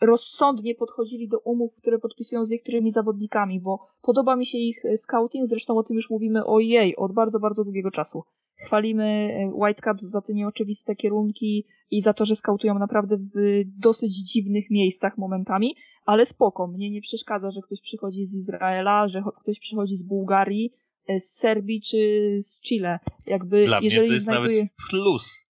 rozsądnie 0.00 0.74
podchodzili 0.74 1.28
do 1.28 1.38
umów, 1.38 1.74
które 1.76 1.98
podpisują 1.98 2.44
z 2.44 2.50
niektórymi 2.50 2.90
zawodnikami, 2.90 3.60
bo 3.60 3.86
podoba 4.02 4.36
mi 4.36 4.46
się 4.46 4.58
ich 4.58 4.84
e, 4.84 4.96
scouting, 4.96 5.48
zresztą 5.48 5.78
o 5.78 5.82
tym 5.82 5.96
już 5.96 6.10
mówimy 6.10 6.44
ojej, 6.44 6.96
od 6.96 7.12
bardzo, 7.12 7.40
bardzo 7.40 7.64
długiego 7.64 7.90
czasu. 7.90 8.22
Chwalimy 8.56 9.04
e, 9.04 9.50
Whitecaps 9.54 10.04
za 10.04 10.20
te 10.20 10.34
nieoczywiste 10.34 10.96
kierunki 10.96 11.66
i 11.90 12.02
za 12.02 12.12
to, 12.12 12.24
że 12.24 12.36
skautują 12.36 12.78
naprawdę 12.78 13.16
w 13.16 13.62
dosyć 13.78 14.32
dziwnych 14.32 14.70
miejscach 14.70 15.18
momentami, 15.18 15.76
ale 16.06 16.26
spoko, 16.26 16.66
mnie 16.66 16.90
nie 16.90 17.00
przeszkadza, 17.00 17.50
że 17.50 17.60
ktoś 17.62 17.80
przychodzi 17.80 18.26
z 18.26 18.34
Izraela, 18.34 19.08
że 19.08 19.22
ktoś 19.40 19.60
przychodzi 19.60 19.96
z 19.96 20.02
Bułgarii, 20.02 20.72
e, 21.08 21.20
z 21.20 21.34
Serbii 21.34 21.82
czy 21.82 21.98
z 22.40 22.60
Chile. 22.60 22.98
Jakby, 23.26 23.64
Dla 23.64 23.80
jeżeli 23.80 24.00
mnie 24.00 24.08
to 24.08 24.14
jest 24.14 24.24
znajduje... 24.24 24.56
nawet 24.56 24.72
plus 24.90 25.46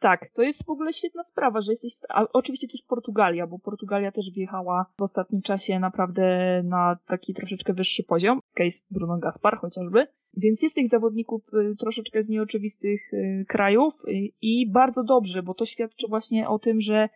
tak, 0.00 0.30
to 0.34 0.42
jest 0.42 0.66
w 0.66 0.70
ogóle 0.70 0.92
świetna 0.92 1.24
sprawa, 1.24 1.60
że 1.60 1.72
jesteś. 1.72 1.92
A 2.08 2.24
oczywiście 2.32 2.68
też 2.68 2.82
Portugalia, 2.82 3.46
bo 3.46 3.58
Portugalia 3.58 4.12
też 4.12 4.30
wjechała 4.30 4.86
w 4.98 5.02
ostatnim 5.02 5.42
czasie 5.42 5.78
naprawdę 5.78 6.62
na 6.64 6.98
taki 7.06 7.34
troszeczkę 7.34 7.72
wyższy 7.72 8.04
poziom. 8.04 8.40
Case 8.54 8.78
Bruno 8.90 9.18
Gaspar 9.18 9.58
chociażby. 9.58 10.06
Więc 10.36 10.62
jest 10.62 10.74
tych 10.74 10.88
zawodników 10.88 11.42
y, 11.54 11.76
troszeczkę 11.76 12.22
z 12.22 12.28
nieoczywistych 12.28 13.12
y, 13.12 13.44
krajów 13.48 13.94
y, 14.08 14.12
i 14.42 14.70
bardzo 14.70 15.04
dobrze, 15.04 15.42
bo 15.42 15.54
to 15.54 15.66
świadczy 15.66 16.06
właśnie 16.08 16.48
o 16.48 16.58
tym, 16.58 16.80
że 16.80 17.08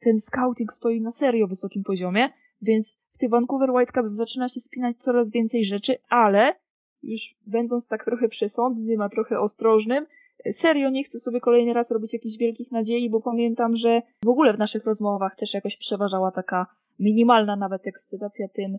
ten 0.00 0.20
scouting 0.20 0.72
stoi 0.72 1.00
na 1.00 1.10
serio 1.10 1.46
wysokim 1.46 1.84
poziomie, 1.84 2.28
więc 2.62 3.00
w 3.12 3.18
tych 3.18 3.30
Vancouver 3.30 3.70
Whitecaps 3.70 4.12
zaczyna 4.12 4.48
się 4.48 4.60
spinać 4.60 4.96
coraz 4.96 5.30
więcej 5.30 5.64
rzeczy, 5.64 5.98
ale 6.08 6.54
już 7.02 7.34
będąc 7.46 7.86
tak 7.86 8.04
trochę 8.04 8.28
przesądnym, 8.28 9.00
a 9.00 9.08
trochę 9.08 9.40
ostrożnym, 9.40 10.06
serio 10.52 10.90
nie 10.90 11.04
chcę 11.04 11.18
sobie 11.18 11.40
kolejny 11.40 11.72
raz 11.72 11.90
robić 11.90 12.12
jakichś 12.12 12.36
wielkich 12.36 12.72
nadziei, 12.72 13.10
bo 13.10 13.20
pamiętam, 13.20 13.76
że 13.76 14.02
w 14.24 14.28
ogóle 14.28 14.52
w 14.52 14.58
naszych 14.58 14.84
rozmowach 14.84 15.36
też 15.36 15.54
jakoś 15.54 15.76
przeważała 15.76 16.30
taka 16.30 16.66
minimalna 16.98 17.56
nawet 17.56 17.86
ekscytacja 17.86 18.48
tym, 18.48 18.78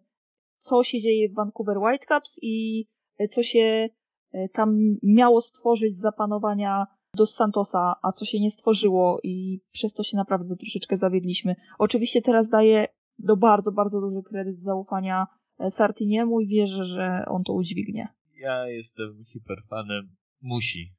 co 0.58 0.84
się 0.84 1.00
dzieje 1.00 1.30
w 1.30 1.34
Vancouver 1.34 1.78
Whitecaps 1.78 2.40
i 2.42 2.86
co 3.30 3.44
się 3.44 3.90
e, 4.34 4.50
tam 4.50 4.98
miało 5.04 5.42
stworzyć 5.42 5.98
zapanowania 5.98 6.88
Dos 7.16 7.36
Santosa, 7.36 7.96
a 8.02 8.12
co 8.12 8.26
się 8.26 8.40
nie 8.40 8.52
stworzyło 8.52 9.20
i 9.24 9.62
przez 9.72 9.94
to 9.94 10.04
się 10.04 10.18
naprawdę 10.18 10.56
troszeczkę 10.56 10.98
zawiedliśmy. 10.98 11.56
Oczywiście 11.80 12.22
teraz 12.22 12.50
daję 12.50 12.88
do 13.20 13.38
bardzo, 13.38 13.72
bardzo 13.72 14.02
duży 14.02 14.22
kredyt 14.24 14.60
zaufania 14.60 15.28
e, 15.60 15.72
Sartiniemu 15.72 16.42
i 16.42 16.48
wierzę, 16.48 16.86
że 16.86 17.26
on 17.28 17.44
to 17.44 17.54
udźwignie. 17.54 18.08
Ja 18.40 18.68
jestem 18.68 19.26
hiperfanem. 19.26 20.16
Musi 20.42 20.94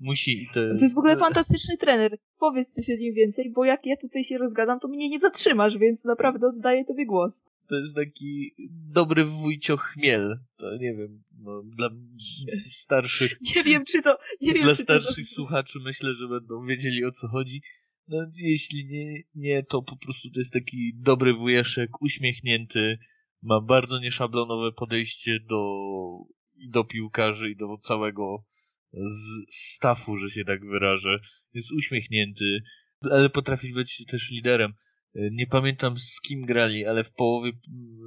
musi 0.00 0.42
i 0.42 0.46
to... 0.46 0.54
To 0.54 0.84
jest 0.84 0.94
w 0.94 0.98
ogóle 0.98 1.16
fantastyczny 1.16 1.76
trener. 1.76 2.18
Powiedz 2.38 2.70
coś 2.70 2.90
o 2.90 3.00
nim 3.00 3.14
więcej, 3.14 3.50
bo 3.50 3.64
jak 3.64 3.86
ja 3.86 3.96
tutaj 3.96 4.24
się 4.24 4.38
rozgadam, 4.38 4.80
to 4.80 4.88
mnie 4.88 5.08
nie 5.08 5.18
zatrzymasz, 5.18 5.78
więc 5.78 6.04
naprawdę 6.04 6.46
oddaję 6.46 6.84
tobie 6.84 7.06
głos. 7.06 7.44
To 7.68 7.76
jest 7.76 7.94
taki 7.94 8.54
dobry 8.70 9.24
wujcio 9.24 9.76
chmiel. 9.76 10.38
To 10.56 10.76
nie 10.76 10.94
wiem, 10.94 11.22
no, 11.38 11.62
dla 11.62 11.90
starszych... 12.70 13.36
nie 13.56 13.62
wiem, 13.62 13.84
czy 13.84 14.02
to... 14.02 14.18
Nie 14.40 14.54
wiem, 14.54 14.62
dla 14.62 14.74
starszych 14.74 15.28
to... 15.28 15.34
słuchaczy 15.34 15.78
myślę, 15.84 16.14
że 16.14 16.28
będą 16.28 16.66
wiedzieli 16.66 17.04
o 17.04 17.12
co 17.12 17.28
chodzi. 17.28 17.62
No, 18.08 18.26
jeśli 18.36 18.86
nie, 18.86 19.22
nie, 19.34 19.62
to 19.62 19.82
po 19.82 19.96
prostu 19.96 20.30
to 20.30 20.40
jest 20.40 20.52
taki 20.52 20.92
dobry 20.94 21.34
wujeszek, 21.34 22.02
uśmiechnięty, 22.02 22.98
ma 23.42 23.60
bardzo 23.60 23.98
nieszablonowe 23.98 24.72
podejście 24.72 25.40
do, 25.40 25.64
do 26.68 26.84
piłkarzy 26.84 27.50
i 27.50 27.56
do 27.56 27.78
całego 27.82 28.44
z 28.92 29.54
stafu, 29.54 30.16
że 30.16 30.30
się 30.30 30.44
tak 30.44 30.66
wyrażę. 30.66 31.18
Jest 31.54 31.72
uśmiechnięty, 31.72 32.62
ale 33.10 33.30
potrafi 33.30 33.72
być 33.72 34.04
też 34.06 34.30
liderem. 34.30 34.72
Nie 35.14 35.46
pamiętam 35.46 35.98
z 35.98 36.20
kim 36.20 36.46
grali, 36.46 36.86
ale 36.86 37.04
w 37.04 37.12
połowie 37.12 37.52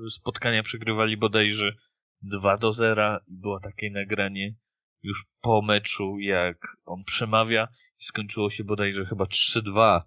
spotkania 0.10 0.64
przegrywali 0.64 1.18
bodajże 1.18 1.76
2 2.22 2.58
do 2.58 2.72
0 2.72 3.20
i 3.28 3.38
było 3.38 3.60
takie 3.60 3.92
nagranie 3.92 4.56
już 5.04 5.26
po 5.42 5.62
meczu, 5.62 6.20
jak 6.20 6.58
on 6.86 7.04
przemawia 7.04 7.68
skończyło 7.98 8.50
się 8.50 8.64
bodajże 8.64 9.06
chyba 9.06 9.26
3-2 9.26 10.02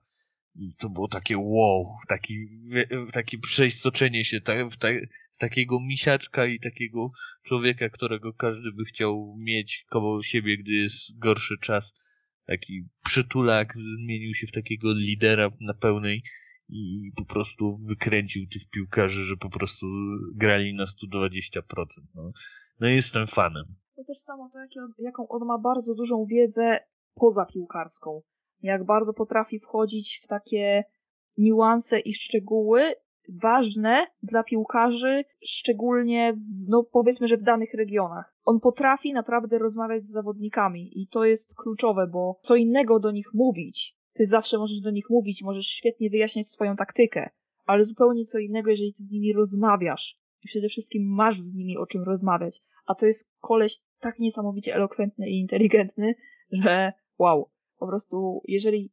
i 0.54 0.75
to 0.78 0.88
było 0.88 1.09
takie 1.09 1.38
wow, 1.38 1.85
taki, 2.09 2.49
takie 3.12 3.38
przeistoczenie 3.38 4.25
się 4.25 4.40
w, 4.71 4.76
tak, 4.76 4.95
takiego 5.38 5.80
misiaczka 5.80 6.47
i 6.47 6.61
takiego 6.61 7.11
człowieka, 7.47 7.88
którego 7.88 8.33
każdy 8.33 8.73
by 8.73 8.85
chciał 8.85 9.37
mieć 9.38 9.85
koło 9.90 10.23
siebie, 10.23 10.59
gdy 10.59 10.73
jest 10.73 11.19
gorszy 11.19 11.59
czas. 11.61 12.00
Taki 12.47 12.83
przytulak 13.04 13.75
zmienił 13.76 14.35
się 14.35 14.47
w 14.47 14.52
takiego 14.52 14.92
lidera 14.92 15.50
na 15.61 15.75
pełnej 15.75 16.23
i 16.73 17.12
po 17.17 17.25
prostu 17.25 17.79
wykręcił 17.83 18.47
tych 18.53 18.71
piłkarzy, 18.71 19.25
że 19.25 19.37
po 19.37 19.50
prostu 19.50 19.87
grali 20.35 20.75
na 20.75 20.85
120%. 20.85 21.62
No, 22.15 22.33
no 22.81 22.89
jestem 22.89 23.27
fanem. 23.27 23.65
To 23.97 24.05
też 24.05 24.19
samo 24.19 24.50
to, 24.75 24.81
jaką 24.99 25.29
on 25.29 25.47
ma 25.47 25.59
bardzo 25.59 25.95
dużą 25.95 26.25
wiedzę 26.25 26.79
poza 27.15 27.47
piłkarską. 27.47 28.23
Jak 28.62 28.85
bardzo 28.85 29.12
potrafi 29.12 29.61
wchodzić 29.61 30.21
w 30.25 30.27
takie 30.27 30.85
niuanse 31.39 32.00
i 32.00 32.12
szczegóły 32.12 32.95
ważne 33.43 34.07
dla 34.23 34.43
piłkarzy, 34.43 35.25
szczególnie, 35.45 36.37
no 36.69 36.85
powiedzmy, 36.93 37.29
że 37.29 37.37
w 37.37 37.43
danych 37.43 37.75
regionach. 37.75 38.35
On 38.45 38.61
potrafi 38.61 39.12
naprawdę 39.12 39.59
rozmawiać 39.59 40.05
z 40.05 40.12
zawodnikami 40.12 41.00
i 41.03 41.09
to 41.09 41.25
jest 41.25 41.55
kluczowe, 41.57 42.07
bo 42.07 42.39
co 42.43 42.57
innego 42.57 43.00
do 43.00 43.11
nich 43.11 43.35
mówić. 43.35 44.00
Ty 44.21 44.27
zawsze 44.27 44.59
możesz 44.59 44.81
do 44.81 44.91
nich 44.91 45.11
mówić, 45.11 45.43
możesz 45.43 45.67
świetnie 45.67 46.11
wyjaśniać 46.11 46.49
swoją 46.49 46.77
taktykę, 46.77 47.31
ale 47.67 47.85
zupełnie 47.85 48.25
co 48.25 48.39
innego, 48.39 48.71
jeżeli 48.71 48.95
ty 48.95 49.03
z 49.03 49.12
nimi 49.12 49.33
rozmawiasz 49.33 50.19
i 50.45 50.49
przede 50.49 50.69
wszystkim 50.69 51.15
masz 51.15 51.41
z 51.41 51.55
nimi 51.55 51.79
o 51.79 51.87
czym 51.87 52.03
rozmawiać. 52.03 52.61
A 52.87 52.95
to 52.95 53.07
jest 53.07 53.31
koleś 53.39 53.79
tak 54.00 54.19
niesamowicie 54.19 54.75
elokwentny 54.75 55.29
i 55.29 55.41
inteligentny, 55.41 56.15
że 56.53 56.93
wow. 57.19 57.50
Po 57.79 57.87
prostu, 57.87 58.43
jeżeli 58.49 58.91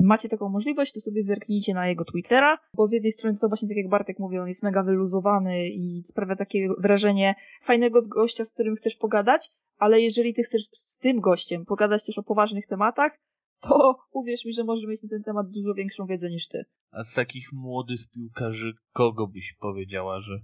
macie 0.00 0.28
taką 0.28 0.48
możliwość, 0.48 0.92
to 0.92 1.00
sobie 1.00 1.22
zerknijcie 1.22 1.74
na 1.74 1.88
jego 1.88 2.04
Twittera, 2.04 2.58
bo 2.76 2.86
z 2.86 2.92
jednej 2.92 3.12
strony 3.12 3.38
to 3.38 3.48
właśnie 3.48 3.68
tak 3.68 3.76
jak 3.76 3.88
Bartek 3.88 4.18
mówi, 4.18 4.38
on 4.38 4.48
jest 4.48 4.62
mega 4.62 4.82
wyluzowany 4.82 5.68
i 5.68 6.02
sprawia 6.04 6.36
takie 6.36 6.68
wrażenie 6.78 7.34
fajnego 7.62 8.00
gościa, 8.08 8.44
z 8.44 8.52
którym 8.52 8.76
chcesz 8.76 8.96
pogadać, 8.96 9.50
ale 9.78 10.00
jeżeli 10.00 10.34
ty 10.34 10.42
chcesz 10.42 10.62
z 10.72 10.98
tym 10.98 11.20
gościem 11.20 11.64
pogadać 11.64 12.04
też 12.04 12.18
o 12.18 12.22
poważnych 12.22 12.66
tematach, 12.66 13.18
to 13.62 13.98
uwierz 14.12 14.44
mi, 14.44 14.52
że 14.52 14.64
może 14.64 14.86
mieć 14.86 15.02
na 15.02 15.08
ten 15.08 15.22
temat 15.22 15.50
dużo 15.50 15.74
większą 15.74 16.06
wiedzę 16.06 16.30
niż 16.30 16.48
ty. 16.48 16.64
A 16.90 17.04
z 17.04 17.14
takich 17.14 17.52
młodych 17.52 18.00
piłkarzy, 18.10 18.72
kogo 18.92 19.26
byś 19.26 19.56
powiedziała, 19.60 20.20
że 20.20 20.40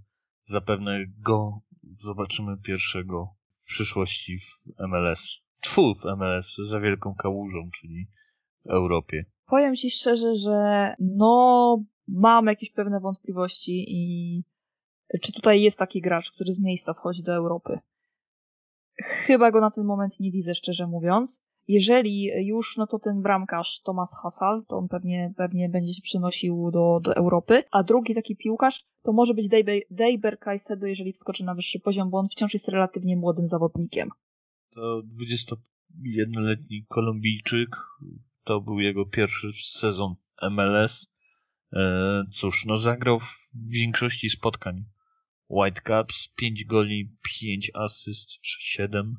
zapewne 0.46 0.98
go 1.18 1.60
zobaczymy 2.00 2.56
pierwszego 2.56 3.34
w 3.52 3.64
przyszłości 3.64 4.38
w 4.38 4.78
MLS? 4.88 5.38
Tfu, 5.60 5.94
w 5.94 6.04
MLS 6.04 6.56
za 6.56 6.80
wielką 6.80 7.14
kałużą, 7.14 7.70
czyli 7.80 8.06
w 8.64 8.70
Europie. 8.70 9.24
Powiem 9.46 9.76
ci 9.76 9.90
szczerze, 9.90 10.34
że 10.34 10.94
no 10.98 11.84
mam 12.08 12.46
jakieś 12.46 12.70
pewne 12.70 13.00
wątpliwości 13.00 13.84
i 13.88 14.42
czy 15.22 15.32
tutaj 15.32 15.62
jest 15.62 15.78
taki 15.78 16.00
gracz, 16.00 16.32
który 16.32 16.54
z 16.54 16.60
miejsca 16.60 16.94
wchodzi 16.94 17.22
do 17.22 17.34
Europy. 17.34 17.78
Chyba 18.96 19.50
go 19.50 19.60
na 19.60 19.70
ten 19.70 19.84
moment 19.84 20.20
nie 20.20 20.30
widzę, 20.32 20.54
szczerze 20.54 20.86
mówiąc. 20.86 21.47
Jeżeli 21.68 22.46
już, 22.46 22.76
no 22.76 22.86
to 22.86 22.98
ten 22.98 23.22
bramkarz 23.22 23.80
Thomas 23.80 24.14
Hassal, 24.22 24.64
to 24.68 24.76
on 24.76 24.88
pewnie, 24.88 25.34
pewnie 25.36 25.68
będzie 25.68 25.94
się 25.94 26.02
przynosił 26.02 26.70
do, 26.70 27.00
do 27.00 27.16
Europy. 27.16 27.64
A 27.70 27.82
drugi 27.82 28.14
taki 28.14 28.36
piłkarz 28.36 28.84
to 29.02 29.12
może 29.12 29.34
być 29.34 29.48
Dejber 29.90 30.38
Caicedo, 30.38 30.86
jeżeli 30.86 31.12
wskoczy 31.12 31.44
na 31.44 31.54
wyższy 31.54 31.80
poziom, 31.80 32.10
bo 32.10 32.18
on 32.18 32.28
wciąż 32.28 32.54
jest 32.54 32.68
relatywnie 32.68 33.16
młodym 33.16 33.46
zawodnikiem. 33.46 34.08
To 34.70 35.02
21-letni 35.18 36.84
Kolumbijczyk, 36.88 37.76
to 38.44 38.60
był 38.60 38.80
jego 38.80 39.06
pierwszy 39.06 39.48
sezon 39.52 40.14
MLS. 40.50 41.12
E, 41.72 42.24
cóż, 42.30 42.66
no 42.66 42.76
zagrał 42.76 43.18
w 43.18 43.50
większości 43.54 44.30
spotkań 44.30 44.84
Whitecaps, 45.48 46.28
5 46.36 46.64
goli, 46.64 47.16
5 47.40 47.70
asyst 47.74 48.28
czy 48.28 48.56
7. 48.60 49.16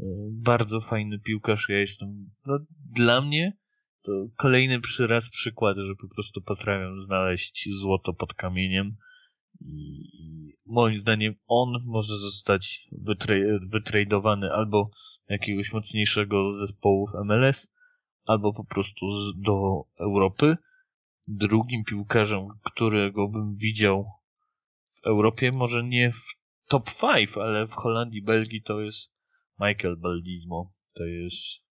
E, 0.00 0.04
bardzo 0.30 0.80
fajny 0.80 1.18
piłkarz. 1.18 1.68
Ja 1.68 1.78
jestem, 1.78 2.30
no, 2.46 2.58
dla 2.94 3.20
mnie 3.20 3.56
to 4.02 4.12
kolejny 4.36 4.80
przyraz 4.80 5.30
przykład, 5.30 5.76
że 5.76 5.94
po 5.94 6.08
prostu 6.14 6.42
potrafią 6.42 7.00
znaleźć 7.00 7.68
złoto 7.70 8.14
pod 8.14 8.34
kamieniem. 8.34 8.96
I 9.60 10.56
moim 10.66 10.98
zdaniem 10.98 11.34
on 11.46 11.72
może 11.84 12.16
zostać 12.16 12.88
wytradowany 13.70 14.52
albo 14.52 14.90
jakiegoś 15.28 15.72
mocniejszego 15.72 16.50
zespołu 16.50 17.06
w 17.06 17.24
MLS, 17.24 17.74
albo 18.24 18.52
po 18.52 18.64
prostu 18.64 19.12
z, 19.12 19.40
do 19.40 19.84
Europy. 20.00 20.56
Drugim 21.28 21.84
piłkarzem, 21.84 22.48
którego 22.64 23.28
bym 23.28 23.54
widział 23.56 24.10
w 24.90 25.06
Europie, 25.06 25.52
może 25.52 25.84
nie 25.84 26.12
w 26.12 26.22
top 26.68 26.90
5, 27.00 27.30
ale 27.36 27.66
w 27.66 27.72
Holandii, 27.72 28.22
Belgii 28.22 28.62
to 28.62 28.80
jest 28.80 29.17
Michael 29.60 29.96
Baldismo. 29.96 30.72
To 30.94 31.04
jest 31.04 31.68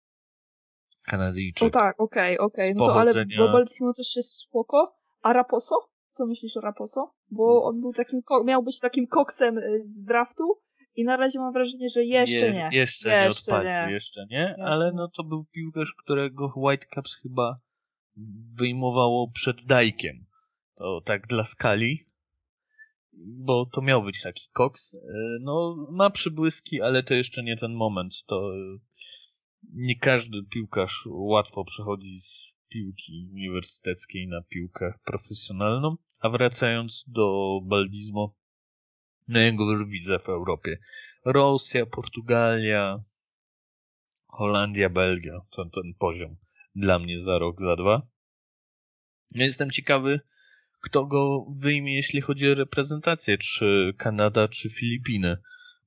Kanadyjczyk. 1.07 1.69
O 1.69 1.71
tak, 1.71 2.01
okej, 2.01 2.39
okay, 2.39 2.47
okej. 2.47 2.65
Okay. 2.65 2.75
No 2.79 2.87
to 2.87 3.01
ale 3.01 3.27
bo 3.39 3.53
Baldismo 3.53 3.95
też 3.95 4.17
jest 4.17 4.39
spoko. 4.39 4.97
A 5.23 5.33
Raposo? 5.33 5.75
Co 6.11 6.27
myślisz 6.27 6.57
o 6.57 6.61
Raposo? 6.61 7.15
Bo 7.31 7.65
on 7.65 7.81
był 7.81 7.93
takim, 7.93 8.21
miał 8.45 8.63
być 8.63 8.79
takim 8.79 9.07
koksem 9.07 9.59
y, 9.59 9.83
z 9.83 10.05
draftu, 10.05 10.61
i 10.97 11.05
na 11.05 11.17
razie 11.17 11.39
mam 11.39 11.53
wrażenie, 11.53 11.89
że 11.89 12.05
jeszcze 12.05 12.47
Je, 12.47 12.53
nie. 12.53 12.69
Jeszcze, 12.73 13.11
nie 13.11 13.29
odpalił, 13.29 13.71
nie. 13.71 13.93
jeszcze 13.93 14.27
nie, 14.31 14.39
jeszcze. 14.39 14.65
ale 14.65 14.93
no 14.93 15.09
to 15.09 15.25
był 15.25 15.45
piłkarz, 15.45 15.95
którego 15.95 16.53
Whitecaps 16.57 17.17
chyba 17.17 17.61
wyjmowało 18.55 19.31
przed 19.35 19.57
Dajkiem. 19.67 20.27
To 20.75 21.01
tak 21.05 21.27
dla 21.27 21.45
skali, 21.45 22.07
bo 23.27 23.67
to 23.67 23.83
miał 23.83 24.03
być 24.03 24.23
taki 24.23 24.49
koks. 24.53 24.95
E, 24.95 24.99
no, 25.41 25.87
ma 25.91 26.11
przybłyski, 26.11 26.81
ale 26.81 27.03
to 27.03 27.15
jeszcze 27.15 27.43
nie 27.43 27.57
ten 27.57 27.75
moment. 27.75 28.25
To 28.27 28.55
e, 28.55 28.79
nie 29.73 29.99
każdy 29.99 30.43
piłkarz 30.51 31.09
łatwo 31.11 31.65
przechodzi 31.65 32.21
z 32.21 32.55
piłki 32.69 33.29
uniwersyteckiej 33.33 34.29
na 34.29 34.43
piłkę 34.43 34.95
profesjonalną. 35.05 35.97
A 36.21 36.29
wracając 36.29 37.05
do 37.09 37.59
Baldizmo, 37.63 38.35
no 39.29 39.39
ja 39.39 39.53
go 39.53 39.73
już 39.73 39.85
widzę 39.85 40.19
w 40.19 40.29
Europie. 40.29 40.79
Rosja, 41.25 41.87
Portugalia, 41.87 43.03
Holandia, 44.27 44.91
Belgia. 44.91 45.41
To 45.51 45.65
ten 45.65 45.95
poziom 45.99 46.37
dla 46.75 46.99
mnie 46.99 47.25
za 47.25 47.39
rok, 47.39 47.61
za 47.61 47.77
dwa. 47.77 48.03
Ja 49.31 49.45
jestem 49.45 49.71
ciekawy, 49.71 50.21
kto 50.81 51.07
go 51.07 51.47
wyjmie, 51.57 51.95
jeśli 51.95 52.21
chodzi 52.21 52.49
o 52.49 52.55
reprezentację, 52.55 53.39
czy 53.39 53.95
Kanada, 53.99 54.49
czy 54.49 54.71
Filipiny, 54.71 55.37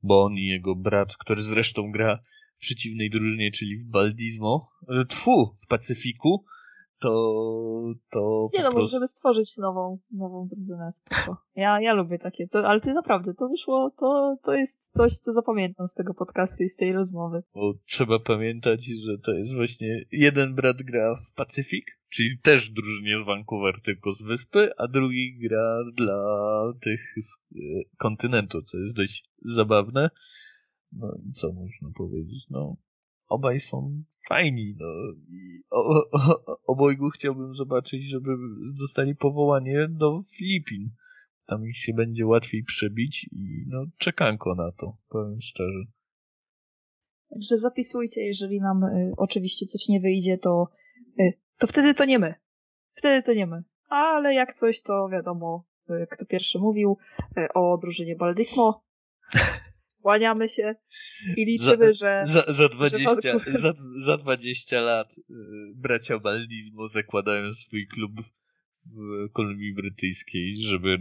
bo 0.04 0.24
on 0.24 0.38
i 0.38 0.46
jego 0.46 0.76
brat, 0.76 1.18
który 1.18 1.44
zresztą 1.44 1.92
gra 1.92 2.20
w 2.58 2.60
przeciwnej 2.60 3.10
drużynie, 3.10 3.52
czyli 3.52 3.78
w 3.78 3.90
Baldizmo, 3.90 4.72
tfu, 5.08 5.58
w 5.64 5.68
Pacyfiku, 5.68 6.46
to, 7.04 7.94
to 8.12 8.50
Nie 8.54 8.63
no, 8.63 8.72
prostu... 8.72 8.82
możemy 8.82 9.08
stworzyć 9.08 9.58
nową, 9.58 10.00
nową 10.12 10.48
drużynę, 10.52 10.92
spoko. 10.92 11.38
Ja, 11.56 11.82
ja 11.82 11.94
lubię 11.94 12.20
takie, 12.20 12.48
to, 12.48 12.68
ale 12.68 12.82
ty 12.82 12.94
naprawdę, 12.94 13.34
to 13.34 13.50
wyszło, 13.50 13.92
to, 14.00 14.38
to 14.44 14.54
jest 14.54 14.94
coś, 14.94 15.13
co 15.13 15.32
zapamiętam 15.32 15.88
z 15.88 15.94
tego 15.94 16.13
podcastu 16.13 16.63
i 16.63 16.70
z 16.70 16.76
tej 16.76 16.94
rozmowy. 16.94 17.44
Bo 17.54 17.74
trzeba 17.86 18.20
pamiętać, 18.20 18.86
że 18.86 19.18
to 19.18 19.32
jest 19.32 19.56
właśnie 19.56 20.06
jeden 20.12 20.56
brat 20.56 20.78
gra 20.82 21.16
w 21.16 21.34
Pacyfik, 21.34 21.86
czyli 22.10 22.39
też 22.39 22.70
drużynie 22.70 23.20
z 23.20 23.26
Vancouver, 23.26 23.82
tylko 23.86 24.13
z 24.13 24.22
wyspy, 24.22 24.70
a 24.78 24.88
drugi 24.88 25.39
gra 25.39 25.78
dla 25.96 26.24
tych 26.82 27.13
z 27.18 27.36
e, 27.36 27.60
kontynentu, 27.98 28.62
co 28.62 28.78
jest 28.78 28.96
dość 28.96 29.26
zabawne. 29.42 30.10
No 30.92 31.18
i 31.30 31.32
co 31.32 31.54
można 31.54 31.89
powiedzieć? 31.98 32.46
No, 32.50 32.76
obaj 33.34 33.60
są 33.60 34.04
fajni, 34.30 34.76
no. 34.80 34.88
I 35.30 35.62
o, 35.69 36.04
o, 36.12 36.58
obojgu 36.67 37.10
chciałbym 37.10 37.56
zobaczyć, 37.56 38.04
żeby 38.04 38.30
dostali 38.80 39.15
powołanie 39.15 39.88
do 39.89 40.24
Filipin. 40.38 40.89
Tam 41.46 41.65
ich 41.65 41.78
się 41.78 41.93
będzie 41.93 42.26
łatwiej 42.26 42.63
przebić 42.63 43.30
i 43.32 43.65
no 43.67 43.86
czekanko 43.98 44.56
na 44.56 44.72
to, 44.72 44.98
powiem 45.10 45.41
szczerze. 45.41 45.84
Także 47.30 47.58
zapisujcie, 47.58 48.22
jeżeli 48.22 48.62
nam 48.62 48.84
y, 48.84 49.12
oczywiście 49.17 49.65
coś 49.65 49.88
nie 49.88 50.00
wyjdzie, 50.00 50.38
to, 50.38 50.67
y, 51.19 51.34
to 51.58 51.67
wtedy 51.67 51.93
to 51.93 52.06
nie 52.06 52.19
my. 52.19 52.36
Wtedy 52.91 53.24
to 53.24 53.34
nie 53.34 53.48
my. 53.48 53.63
Ale 53.89 54.34
jak 54.34 54.54
coś, 54.54 54.82
to 54.82 55.10
wiadomo, 55.12 55.65
y, 55.89 56.08
kto 56.10 56.26
pierwszy 56.26 56.60
mówił 56.60 56.98
y, 57.38 57.54
o 57.54 57.78
drużynie 57.78 58.15
Baldismo. 58.15 58.84
Kłaniamy 60.04 60.50
się 60.50 60.76
i 61.38 61.46
liczymy, 61.46 61.94
za, 61.94 62.24
że... 62.26 62.34
Za, 62.34 62.54
za, 62.54 62.70
20, 62.70 63.39
że 63.39 63.60
za, 63.60 63.74
za 64.06 64.18
20 64.18 64.82
lat 64.82 65.18
y, 65.18 65.34
bracia 65.76 66.20
Baldizmo 66.20 66.88
zakładają 66.88 67.54
swój 67.54 67.88
klub 67.88 68.12
w 68.86 69.32
Kolumbii 69.34 69.74
Brytyjskiej, 69.74 70.56
żeby 70.56 70.98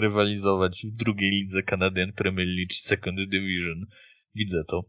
rywalizować 0.00 0.86
w 0.86 0.96
drugiej 0.96 1.30
lidze 1.30 1.62
Canadian 1.62 2.12
Premier 2.12 2.48
League 2.48 2.72
Second 2.72 3.18
Division. 3.30 3.86
Widzę 4.34 4.64
to. 4.68 4.80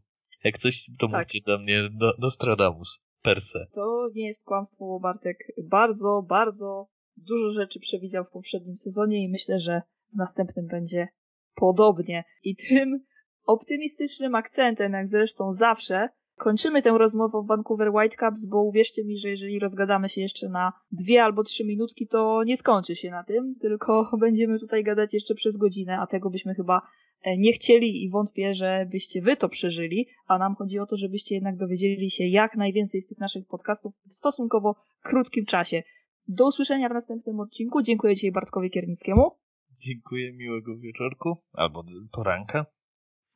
Jak 0.44 0.58
coś, 0.58 0.90
to 1.00 1.08
tak. 1.08 1.20
mówcie 1.20 1.40
dla 1.46 1.58
mnie 1.58 1.90
do, 1.92 2.14
Nostradamus. 2.20 3.00
Per 3.22 3.42
se. 3.42 3.68
To 3.74 4.10
nie 4.16 4.28
jest 4.28 4.46
kłamstwo, 4.46 4.86
bo 4.86 5.00
Bartek 5.00 5.38
bardzo, 5.64 6.26
bardzo 6.30 6.88
dużo 7.18 7.52
rzeczy 7.52 7.80
przewidział 7.80 8.26
w 8.26 8.32
poprzednim 8.32 8.76
sezonie 8.76 9.24
i 9.24 9.30
myślę, 9.30 9.60
że 9.60 9.82
w 10.14 10.18
następnym 10.18 10.68
będzie 10.68 11.08
podobnie. 11.56 12.24
I 12.44 12.56
tym 12.56 13.06
optymistycznym 13.48 14.36
akcentem, 14.36 14.94
jak 14.94 15.08
zresztą 15.08 15.52
zawsze, 15.52 16.10
kończymy 16.36 16.82
tę 16.82 16.98
rozmowę 16.98 17.42
w 17.42 17.48
Vancouver 17.48 17.90
Whitecaps, 17.90 18.46
bo 18.46 18.64
uwierzcie 18.64 19.06
mi, 19.06 19.18
że 19.18 19.30
jeżeli 19.30 19.60
rozgadamy 19.60 20.10
się 20.10 20.22
jeszcze 20.22 20.50
na 20.50 20.74
dwie 20.92 21.24
albo 21.24 21.44
trzy 21.44 21.66
minutki, 21.66 22.08
to 22.08 22.44
nie 22.44 22.58
skończy 22.58 22.96
się 22.96 23.12
na 23.12 23.24
tym, 23.24 23.56
tylko 23.62 24.10
będziemy 24.20 24.60
tutaj 24.60 24.84
gadać 24.84 25.14
jeszcze 25.14 25.36
przez 25.36 25.58
godzinę, 25.58 25.98
a 26.00 26.08
tego 26.08 26.30
byśmy 26.30 26.56
chyba 26.56 26.82
e, 27.22 27.38
nie 27.38 27.54
chcieli 27.54 28.04
i 28.04 28.10
wątpię, 28.10 28.54
żebyście 28.54 29.22
wy 29.22 29.38
to 29.38 29.50
przeżyli, 29.50 30.08
a 30.28 30.38
nam 30.38 30.56
chodzi 30.56 30.80
o 30.80 30.86
to, 30.86 30.98
żebyście 30.98 31.36
jednak 31.36 31.58
dowiedzieli 31.58 32.10
się 32.10 32.24
jak 32.24 32.56
najwięcej 32.56 33.02
z 33.02 33.08
tych 33.08 33.18
naszych 33.18 33.48
podcastów 33.48 33.94
w 34.08 34.14
stosunkowo 34.14 34.76
krótkim 35.04 35.46
czasie. 35.46 35.84
Do 36.28 36.48
usłyszenia 36.48 36.90
w 36.90 36.94
następnym 36.94 37.40
odcinku. 37.40 37.82
Dziękuję 37.82 38.16
Ci 38.16 38.32
Bartkowi 38.32 38.70
Kiernickiemu. 38.70 39.32
Dziękuję, 39.80 40.34
miłego 40.34 40.78
wieczorku 40.78 41.38
albo 41.54 41.84
poranka. 42.12 42.66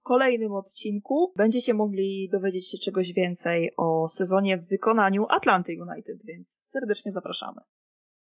W 0.01 0.03
kolejnym 0.03 0.51
odcinku 0.51 1.33
będziecie 1.35 1.73
mogli 1.73 2.29
dowiedzieć 2.31 2.69
się 2.71 2.77
czegoś 2.77 3.13
więcej 3.13 3.71
o 3.77 4.07
sezonie 4.09 4.57
w 4.57 4.69
wykonaniu 4.69 5.25
Atlanty 5.29 5.77
United, 5.81 6.25
więc 6.25 6.61
serdecznie 6.65 7.11
zapraszamy. 7.11 7.61